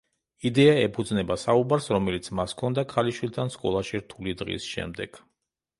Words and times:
იდეა 0.49 0.71
ეფუძნება 0.85 1.37
საუბარს, 1.41 1.89
რომელიც 1.97 2.31
მას 2.41 2.57
ჰქონდა 2.59 2.85
ქალიშვილთან, 2.95 3.55
სკოლაში 3.59 4.05
რთული 4.07 4.39
დღის 4.43 4.71
შემდეგ. 4.73 5.25